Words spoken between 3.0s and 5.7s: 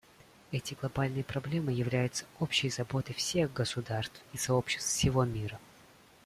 всех государств и сообществ всего мира.